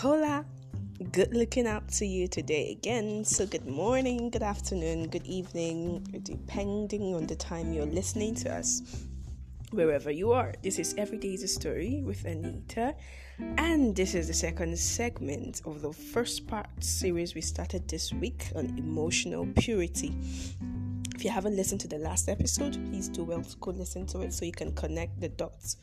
[0.00, 0.46] Hola,
[1.12, 3.22] good looking out to you today again.
[3.22, 9.04] So, good morning, good afternoon, good evening, depending on the time you're listening to us,
[9.72, 10.54] wherever you are.
[10.62, 12.94] This is Every Day is a Story with Anita,
[13.58, 18.46] and this is the second segment of the first part series we started this week
[18.56, 20.14] on emotional purity.
[21.14, 24.22] If you haven't listened to the last episode, please do well to go listen to
[24.22, 25.76] it so you can connect the dots.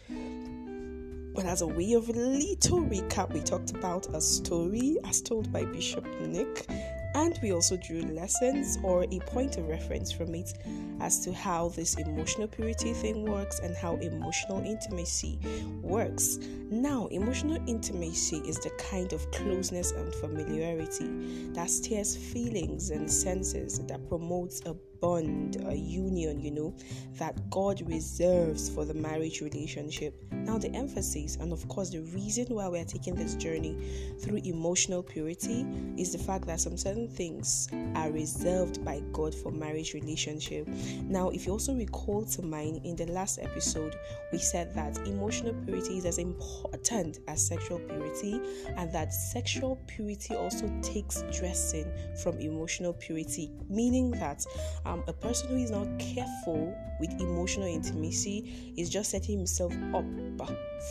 [1.37, 5.53] But as a way of a little recap, we talked about a story as told
[5.53, 6.65] by Bishop Nick,
[7.13, 10.51] and we also drew lessons or a point of reference from it
[10.99, 15.37] as to how this emotional purity thing works and how emotional intimacy
[15.83, 16.39] works.
[16.71, 21.07] Now, emotional intimacy is the kind of closeness and familiarity
[21.53, 26.75] that stirs feelings and senses that promotes a bond, a union, you know,
[27.13, 30.13] that God reserves for the marriage relationship.
[30.31, 35.03] Now, the emphasis and, of course, the reason why we're taking this journey through emotional
[35.03, 35.65] purity
[35.97, 40.67] is the fact that some certain things are reserved by God for marriage relationship.
[41.03, 43.95] Now, if you also recall to mind in the last episode,
[44.31, 48.39] we said that emotional purity is as important as sexual purity,
[48.77, 54.45] and that sexual purity also takes dressing from emotional purity, meaning that
[54.87, 60.05] um, a person who is not careful with emotional intimacy is just setting himself up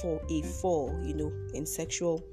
[0.00, 2.24] for a fall, you know, in sexual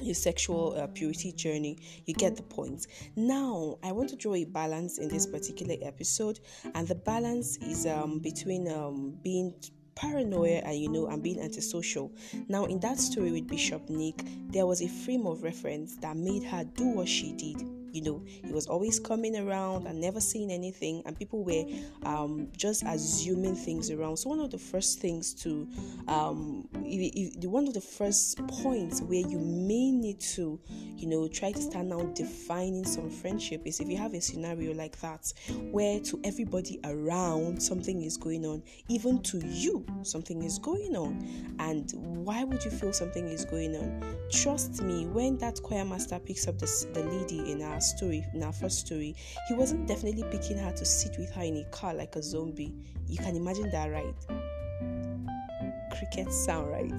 [0.00, 1.78] your sexual uh, purity journey.
[2.06, 2.86] You get the point.
[3.16, 6.40] Now i want to draw a balance in this particular episode
[6.74, 9.54] and the balance is um, between um, being
[9.94, 12.12] paranoia and you know and being antisocial.
[12.48, 16.44] Now in that story with bishop nick there was a frame of reference that made
[16.44, 20.50] her do what she did you know he was always coming around and never saying
[20.50, 21.02] anything.
[21.06, 21.64] And people were
[22.04, 24.16] um, just assuming things around.
[24.18, 25.68] So one of the first things to
[26.08, 31.28] um, if, if, one of the first points where you may need to you know
[31.28, 35.32] try to stand out defining some friendship is if you have a scenario like that
[35.70, 41.26] where to everybody around something is going on even to you something is going on.
[41.58, 44.16] And why would you feel something is going on?
[44.30, 48.52] Trust me when that choir master picks up the lady in our story, in our
[48.52, 49.14] first story,
[49.48, 52.74] he wasn't definitely picking her to sit with her in a car like a zombie.
[53.06, 54.14] You can imagine that, right?
[56.30, 56.92] Sound, right?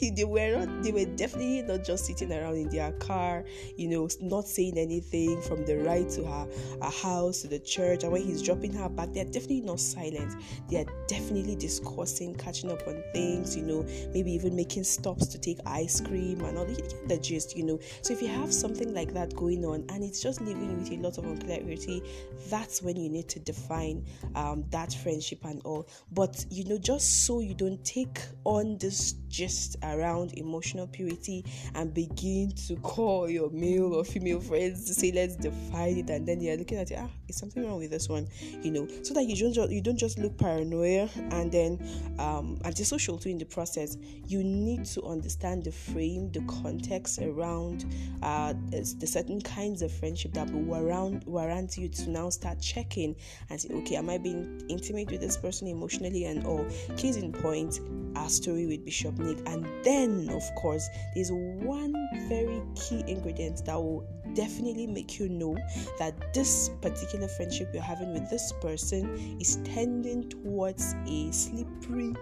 [0.16, 3.44] they were not, they were definitely not just sitting around in their car,
[3.76, 6.48] you know, not saying anything from the ride to her,
[6.82, 8.02] her house to the church.
[8.02, 10.34] And when he's dropping her back, they're definitely not silent.
[10.70, 15.38] They are definitely discussing, catching up on things, you know, maybe even making stops to
[15.38, 16.66] take ice cream and all.
[17.08, 17.78] The gist, you know.
[18.02, 20.90] So if you have something like that going on and it's just leaving you with
[20.92, 22.02] a lot of unclarity,
[22.48, 25.88] that's when you need to define um, that friendship and all.
[26.12, 31.92] But you know, just so you don't take on this gist around emotional purity and
[31.92, 36.10] begin to call your male or female friends to say let's define it.
[36.10, 38.26] And then you're looking at it ah is something wrong with this one?
[38.62, 41.78] You know so that you don't just, you don't just look paranoia and then
[42.18, 43.96] um antisocial too in the process.
[44.26, 47.84] You need to understand the frame the context around
[48.22, 53.16] uh the certain kinds of friendship that will warrant warrant you to now start checking
[53.50, 56.64] and say okay am i being intimate with this person emotionally and all
[56.96, 57.80] case in point point
[58.16, 59.38] our story with Bishop Nick.
[59.46, 61.94] And then, of course, there's one
[62.28, 65.56] very key ingredient that will definitely make you know
[65.98, 72.14] that this particular friendship you're having with this person is tending towards a slippery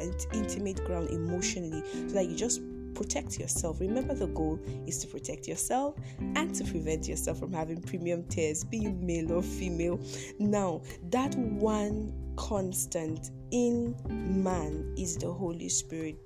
[0.00, 2.60] and intimate ground emotionally so that you just
[2.94, 3.80] protect yourself.
[3.80, 8.64] Remember, the goal is to protect yourself and to prevent yourself from having premium tears,
[8.64, 10.00] being male or female.
[10.38, 16.16] Now, that one constant in man is the Holy Spirit.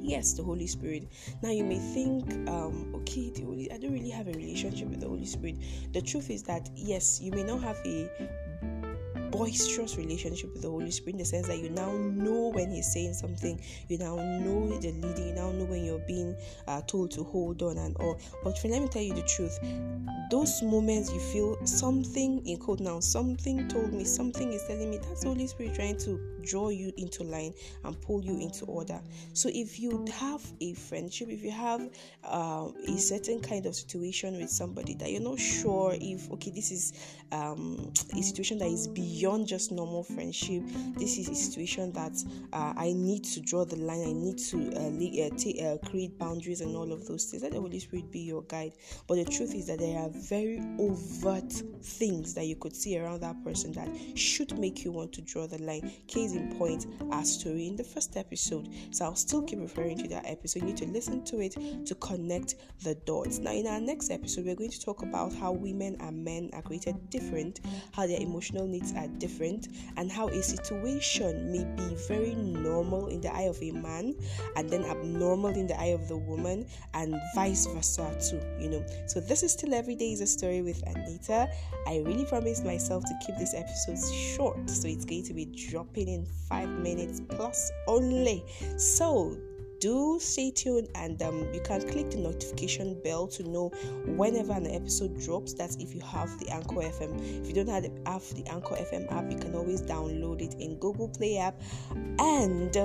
[0.00, 1.08] Yes, the Holy Spirit.
[1.42, 5.08] Now you may think, um, okay, Holy, I don't really have a relationship with the
[5.08, 5.56] Holy Spirit.
[5.92, 8.08] The truth is that yes, you may not have a
[9.36, 12.92] boisterous relationship with the Holy Spirit in the sense that you now know when He's
[12.92, 16.36] saying something, you now know the leading, you now know when you're being
[16.68, 18.18] uh, told to hold on and all.
[18.42, 19.58] But friend, let me tell you the truth,
[20.30, 24.98] those moments you feel something in code now, something told me, something is telling me
[24.98, 27.52] that's the Holy Spirit trying to draw you into line
[27.84, 29.00] and pull you into order.
[29.32, 31.90] So if you have a friendship, if you have
[32.24, 36.70] uh, a certain kind of situation with somebody that you're not sure if okay, this
[36.70, 36.92] is
[37.32, 40.62] um, a situation that is beyond beyond just normal friendship.
[40.96, 42.12] This is a situation that
[42.52, 44.02] uh, I need to draw the line.
[44.06, 47.42] I need to uh, le- uh, t- uh, create boundaries and all of those things.
[47.42, 48.74] Let the Holy Spirit be your guide.
[49.08, 51.52] But the truth is that there are very overt
[51.82, 55.48] things that you could see around that person that should make you want to draw
[55.48, 55.90] the line.
[56.06, 58.68] Case in point, our story in the first episode.
[58.92, 60.60] So I'll still keep referring to that episode.
[60.60, 63.40] You need to listen to it to connect the dots.
[63.40, 66.62] Now, in our next episode, we're going to talk about how women and men are
[66.62, 67.58] created different,
[67.92, 73.20] how their emotional needs are different, and how a situation may be very normal in
[73.20, 74.14] the eye of a man
[74.56, 78.40] and then abnormal in the eye of the woman, and vice versa, too.
[78.62, 81.48] You know, so this is still every day is a story with Anita.
[81.86, 86.08] I really promised myself to keep this episode short, so it's going to be dropping
[86.08, 88.44] in five minutes plus only.
[88.76, 89.36] So
[89.80, 93.68] do stay tuned and um, you can click the notification bell to know
[94.16, 97.82] whenever an episode drops that's if you have the anchor fm if you don't have
[97.82, 101.60] the, have the anchor fm app you can always download it in google play app
[102.18, 102.76] and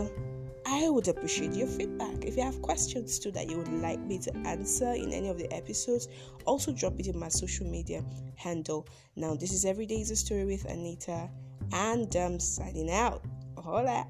[0.66, 2.24] I would appreciate your feedback.
[2.24, 5.38] If you have questions too that you would like me to answer in any of
[5.38, 6.08] the episodes,
[6.46, 8.04] also drop it in my social media
[8.36, 8.88] handle.
[9.16, 11.30] Now, this is Every Day is a Story with Anita,
[11.74, 13.26] and I'm signing out.
[13.58, 14.08] Hola.